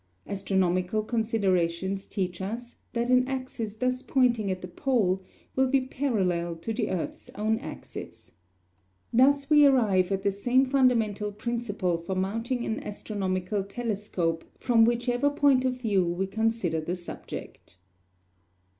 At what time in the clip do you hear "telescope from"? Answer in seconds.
13.63-14.85